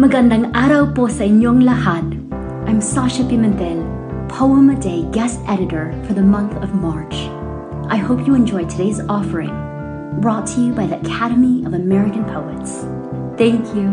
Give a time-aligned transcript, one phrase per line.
[0.00, 2.00] Magandang araw po sa inyong lahat.
[2.64, 3.84] I'm Sasha Pimentel,
[4.32, 7.28] Poem a Day guest editor for the month of March.
[7.92, 9.52] I hope you enjoy today's offering,
[10.24, 12.80] brought to you by the Academy of American Poets.
[13.36, 13.92] Thank you.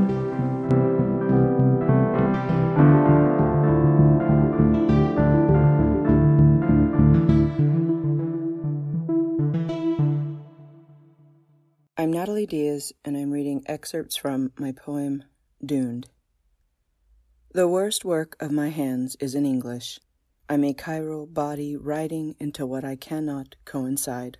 [11.99, 15.27] I'm Natalie Diaz, and I'm reading excerpts from my poem
[15.65, 16.07] Doomed.
[17.51, 19.99] The worst work of my hands is in English.
[20.47, 24.37] I'm a chiral body writing into what I cannot coincide.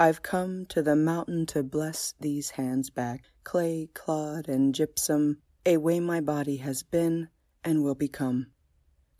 [0.00, 5.76] I've come to the mountain to bless these hands back, clay, clod, and gypsum, a
[5.76, 7.28] way my body has been
[7.62, 8.46] and will become.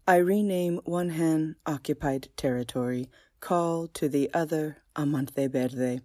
[0.08, 3.10] I rename one hand occupied territory,
[3.40, 6.00] call to the other Amante Verde,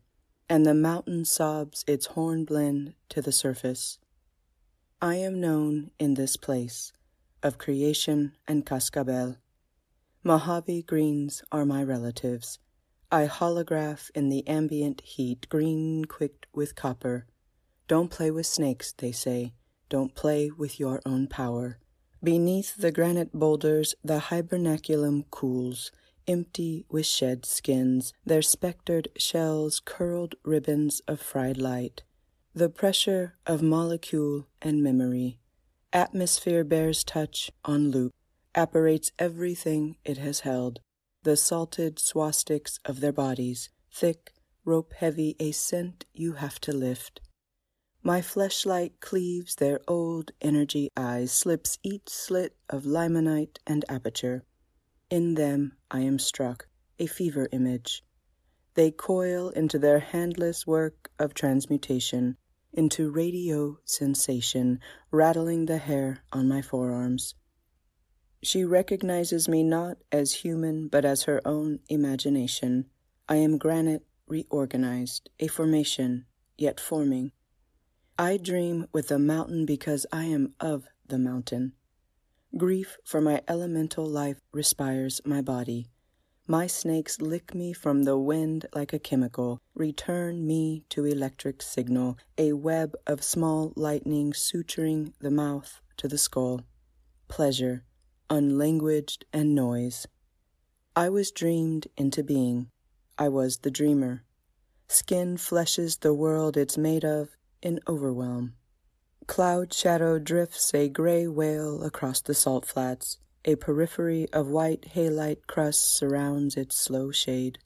[0.50, 3.98] and the mountain sobs its hornblende to the surface.
[5.02, 6.92] I am known in this place
[7.42, 9.38] of creation and cascabel.
[10.26, 12.60] Mojave greens are my relatives.
[13.10, 17.28] I holograph in the ambient heat, green quicked with copper.
[17.88, 19.54] Don't play with snakes, they say.
[19.88, 21.80] Don't play with your own power.
[22.22, 25.94] Beneath the granite boulders, the hibernaculum cools,
[26.28, 32.04] empty with shed skins, their spectred shells curled ribbons of fried light.
[32.56, 35.38] The pressure of molecule and memory.
[35.94, 38.12] Atmosphere bears touch on loop,
[38.56, 40.80] apparates everything it has held.
[41.22, 44.34] The salted swastics of their bodies, thick,
[44.66, 47.22] rope heavy, a scent you have to lift.
[48.02, 54.44] My fleshlight cleaves their old energy eyes, slips each slit of limonite and aperture.
[55.12, 56.68] In them I am struck,
[56.98, 58.04] a fever image.
[58.80, 62.38] They coil into their handless work of transmutation,
[62.72, 64.80] into radio sensation,
[65.12, 67.36] rattling the hair on my forearms.
[68.42, 72.86] She recognizes me not as human, but as her own imagination.
[73.28, 77.34] I am granite reorganized, a formation, yet forming.
[78.18, 81.74] I dream with the mountain because I am of the mountain.
[82.56, 85.90] Grief for my elemental life respires my body.
[86.52, 92.18] My snakes lick me from the wind like a chemical, return me to electric signal,
[92.40, 96.62] a web of small lightning suturing the mouth to the skull.
[97.28, 97.84] Pleasure,
[98.32, 100.08] unlanguaged and noise.
[100.96, 102.72] I was dreamed into being.
[103.16, 104.24] I was the dreamer.
[104.88, 107.30] Skin fleshes the world it's made of
[107.62, 108.56] in overwhelm.
[109.28, 113.20] Cloud shadow drifts a gray whale across the salt flats.
[113.46, 117.60] A periphery of white halite crust surrounds its slow shade.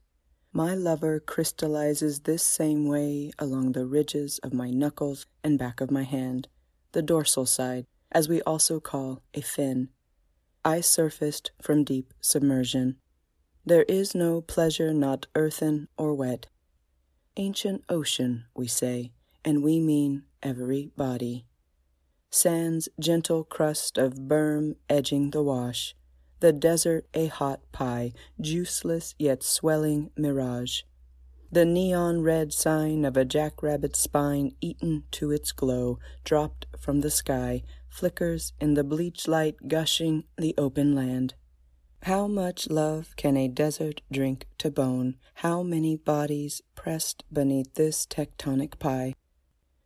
[0.51, 5.89] My lover crystallizes this same way along the ridges of my knuckles and back of
[5.89, 6.47] my hand,
[6.91, 9.89] the dorsal side, as we also call a fin.
[10.63, 12.97] I surfaced from deep submersion.
[13.65, 16.47] There is no pleasure not earthen or wet.
[17.35, 19.11] Ancient ocean, we say,
[19.43, 21.47] and we mean every body
[22.33, 25.95] sand's gentle crust of berm edging the wash,
[26.39, 28.11] the desert a hot pie,
[28.41, 30.81] juiceless yet swelling mirage.
[31.51, 37.11] The neon red sign of a jackrabbit spine eaten to its glow, dropped from the
[37.11, 41.35] sky, flickers in the bleach light gushing the open land.
[42.01, 45.15] How much love can a desert drink to bone?
[45.35, 49.13] How many bodies pressed beneath this tectonic pie?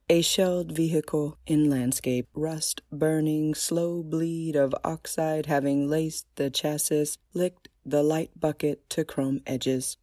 [0.09, 7.17] A shelled vehicle in landscape, rust burning, slow bleed of oxide having laced the chassis,
[7.33, 9.97] licked the light bucket to chrome edges.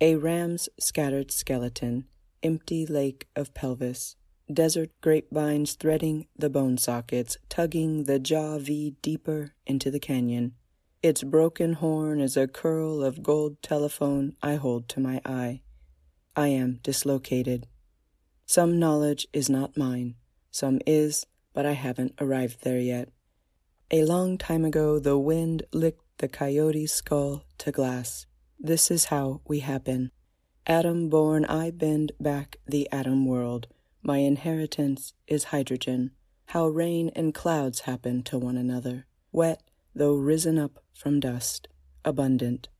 [0.00, 2.04] A ram's scattered skeleton,
[2.44, 4.14] empty lake of pelvis,
[4.52, 10.54] desert grapevines threading the bone sockets, tugging the jaw V deeper into the canyon.
[11.02, 15.62] Its broken horn is a curl of gold telephone I hold to my eye.
[16.36, 17.66] I am dislocated.
[18.50, 20.14] Some knowledge is not mine,
[20.50, 23.10] some is, but I haven't arrived there yet.
[23.90, 28.24] A long time ago, the wind licked the coyote's skull to glass.
[28.58, 30.12] This is how we happen.
[30.66, 33.66] Atom born, I bend back the atom world.
[34.00, 36.12] My inheritance is hydrogen.
[36.46, 39.62] how rain and clouds happen to one another, wet
[39.94, 41.68] though risen up from dust,
[42.02, 42.70] abundant.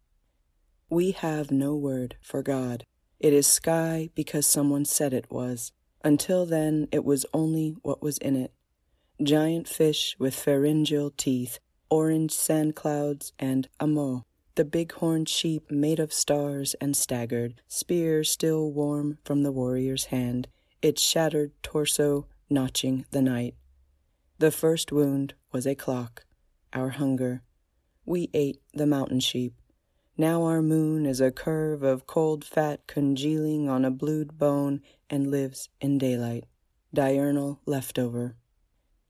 [0.88, 2.84] We have no word for God.
[3.20, 5.72] It is sky because someone said it was.
[6.04, 8.52] Until then, it was only what was in it
[9.22, 11.58] giant fish with pharyngeal teeth,
[11.90, 14.24] orange sand clouds, and amo,
[14.54, 20.48] the big-horned sheep made of stars and staggered, spear still warm from the warrior's hand,
[20.82, 23.54] its shattered torso notching the night.
[24.38, 26.24] The first wound was a clock,
[26.72, 27.42] our hunger.
[28.06, 29.54] We ate the mountain sheep.
[30.20, 35.30] Now our moon is a curve of cold fat congealing on a blued bone and
[35.30, 36.44] lives in daylight,
[36.92, 38.34] diurnal leftover.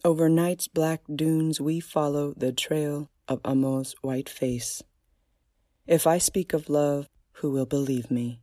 [0.05, 4.83] Over night's black dunes we follow the trail of Amo's white face.
[5.87, 7.09] If I speak of love,
[7.41, 8.43] who will believe me?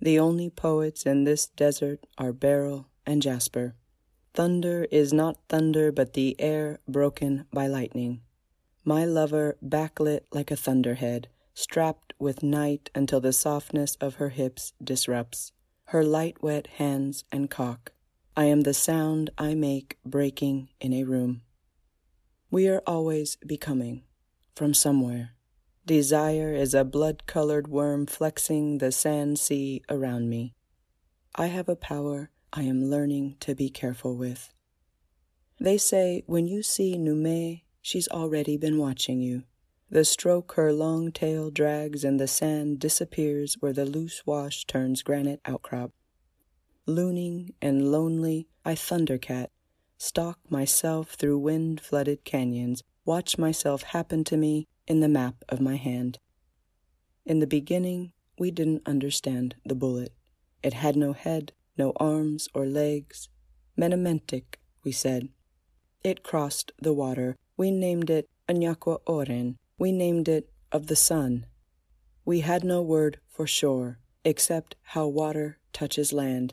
[0.00, 3.74] The only poets in this desert are Beryl and Jasper.
[4.32, 8.22] Thunder is not thunder, but the air broken by lightning.
[8.86, 11.28] My lover backlit like a thunderhead,
[11.60, 15.52] strapped with night until the softness of her hips disrupts
[15.90, 17.92] her light wet hands and cock.
[18.36, 21.42] I am the sound I make breaking in a room.
[22.48, 24.04] We are always becoming
[24.54, 25.32] from somewhere.
[25.84, 30.54] Desire is a blood colored worm flexing the sand sea around me.
[31.34, 34.54] I have a power I am learning to be careful with.
[35.58, 39.42] They say when you see Nume, she's already been watching you.
[39.92, 45.02] The stroke her long tail drags and the sand disappears where the loose wash turns
[45.02, 45.90] granite outcrop.
[46.86, 49.48] Looning and lonely, I thundercat,
[49.98, 55.60] stalk myself through wind flooded canyons, watch myself happen to me in the map of
[55.60, 56.20] my hand.
[57.26, 60.12] In the beginning, we didn't understand the bullet.
[60.62, 63.28] It had no head, no arms or legs.
[63.76, 65.30] Menamentic, we said.
[66.04, 67.36] It crossed the water.
[67.56, 69.58] We named it Anyakwa Oren.
[69.80, 71.46] We named it of the sun.
[72.26, 76.52] We had no word for shore, except how water touches land.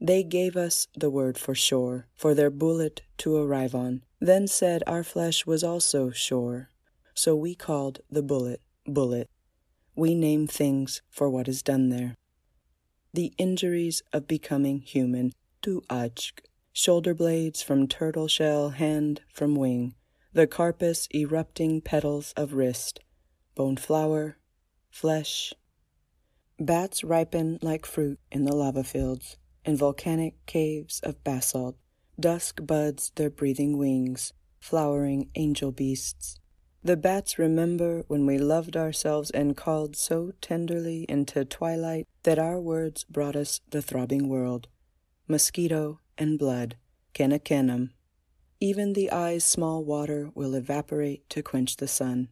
[0.00, 4.84] They gave us the word for shore, for their bullet to arrive on, then said
[4.86, 6.70] our flesh was also shore.
[7.14, 9.28] So we called the bullet bullet.
[9.96, 12.14] We name things for what is done there.
[13.12, 15.32] The injuries of becoming human,
[15.62, 16.30] tu ajk,
[16.72, 19.96] shoulder blades from turtle shell, hand from wing,
[20.38, 23.00] the carpus erupting petals of wrist,
[23.56, 24.36] bone flower,
[24.88, 25.52] flesh.
[26.60, 31.74] Bats ripen like fruit in the lava fields in volcanic caves of basalt.
[32.20, 36.38] Dusk buds their breathing wings, flowering angel beasts.
[36.84, 42.60] The bats remember when we loved ourselves and called so tenderly into twilight that our
[42.60, 44.68] words brought us the throbbing world.
[45.26, 46.76] Mosquito and blood,
[47.12, 47.90] kenakenum.
[48.60, 52.28] Even the eye's small water will evaporate to quench the sun.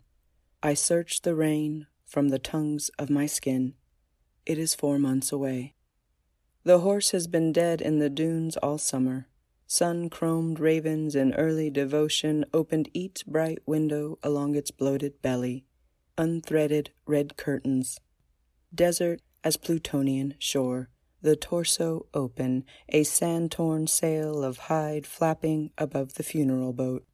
[0.61, 3.75] I search the rain from the tongues of my skin.
[4.45, 5.75] It is four months away.
[6.65, 9.29] The horse has been dead in the dunes all summer.
[9.69, 15.65] Sun chromed ravens in early devotion opened each bright window along its bloated belly,
[16.19, 18.01] unthreaded red curtains.
[18.75, 20.89] Desert as Plutonian shore,
[21.23, 27.05] the torso open, a sand torn sail of hide flapping above the funeral boat.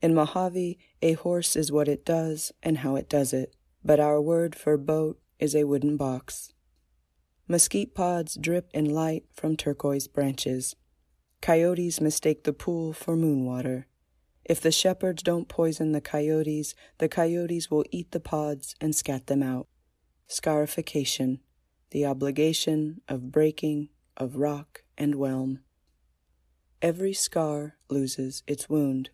[0.00, 3.54] In Mojave, a horse is what it does and how it does it,
[3.84, 6.52] but our word for boat is a wooden box.
[7.48, 10.74] Mesquite pods drip in light from turquoise branches.
[11.40, 13.86] Coyotes mistake the pool for moon water.
[14.44, 19.26] If the shepherds don't poison the coyotes, the coyotes will eat the pods and scat
[19.26, 19.66] them out.
[20.26, 21.40] Scarification,
[21.92, 25.60] the obligation of breaking of rock and whelm.
[26.80, 29.10] Every scar loses its wound.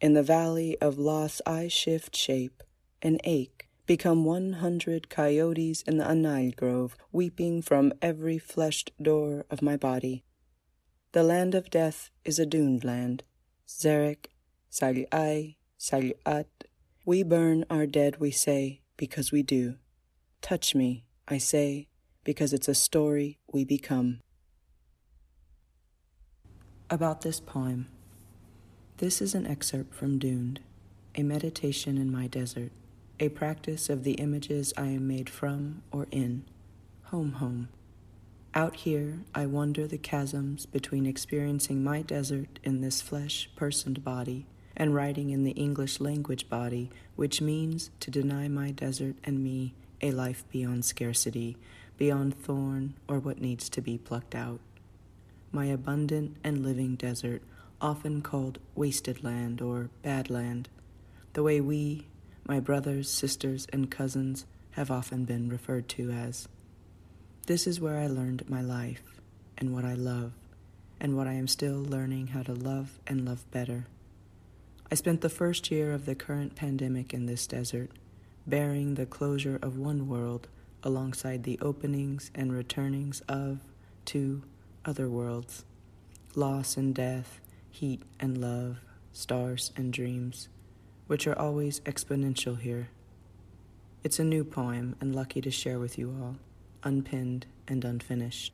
[0.00, 2.62] In the valley of loss, I shift shape,
[3.02, 9.46] an ache become one hundred coyotes in the anile grove, weeping from every fleshed door
[9.50, 10.22] of my body.
[11.12, 13.24] The land of death is a doomed land.
[13.66, 14.26] Zarek,
[14.70, 16.46] Sali'ai, Sali'at.
[17.06, 19.76] We burn our dead, we say, because we do.
[20.42, 21.88] Touch me, I say,
[22.28, 24.20] because it's a story we become.
[26.90, 27.88] About this poem.
[28.98, 30.60] This is an excerpt from Doomed,
[31.14, 32.70] a meditation in my desert
[33.18, 36.44] a practice of the images I am made from or in.
[37.04, 37.70] Home, home.
[38.54, 44.44] Out here, I wander the chasms between experiencing my desert in this flesh personed body
[44.76, 49.72] and writing in the English language body, which means to deny my desert and me
[50.00, 51.56] a life beyond scarcity,
[51.98, 54.60] beyond thorn or what needs to be plucked out.
[55.52, 57.42] My abundant and living desert,
[57.80, 60.68] often called wasted land or bad land,
[61.32, 62.06] the way we,
[62.46, 66.48] my brothers, sisters, and cousins, have often been referred to as.
[67.46, 69.20] This is where I learned my life
[69.56, 70.32] and what I love,
[71.00, 73.86] and what I am still learning how to love and love better.
[74.90, 77.90] I spent the first year of the current pandemic in this desert,
[78.46, 80.48] bearing the closure of one world
[80.82, 83.60] alongside the openings and returnings of
[84.04, 84.42] two
[84.84, 85.64] other worlds
[86.34, 88.78] loss and death, heat and love,
[89.12, 90.48] stars and dreams,
[91.06, 92.90] which are always exponential here.
[94.04, 96.36] It's a new poem and lucky to share with you all,
[96.84, 98.52] unpinned and unfinished.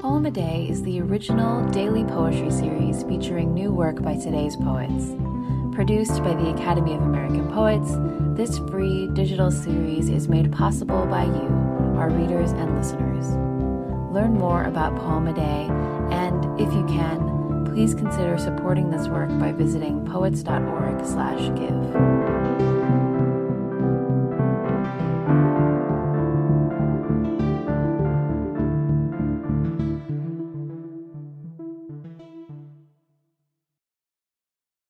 [0.00, 5.25] Poem a Day is the original daily poetry series featuring new work by today's poets.
[5.76, 7.98] Produced by the Academy of American Poets,
[8.34, 11.48] this free digital series is made possible by you,
[11.98, 13.26] our readers and listeners.
[14.10, 15.68] Learn more about Poem a Day,
[16.10, 22.45] and if you can, please consider supporting this work by visiting poets.org/give.